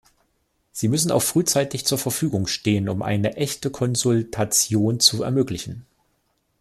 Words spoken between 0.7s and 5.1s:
Sie müssen auch frühzeitig zur Verfügung stehen, um eine echte Konsultation